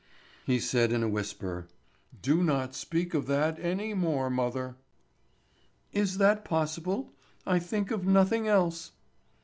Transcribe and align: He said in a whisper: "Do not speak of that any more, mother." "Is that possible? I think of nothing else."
He 0.47 0.59
said 0.59 0.91
in 0.91 1.03
a 1.03 1.07
whisper: 1.07 1.67
"Do 2.23 2.41
not 2.41 2.73
speak 2.73 3.13
of 3.13 3.27
that 3.27 3.59
any 3.59 3.93
more, 3.93 4.31
mother." 4.31 4.77
"Is 5.91 6.17
that 6.17 6.43
possible? 6.43 7.13
I 7.45 7.59
think 7.59 7.91
of 7.91 8.03
nothing 8.07 8.47
else." 8.47 8.93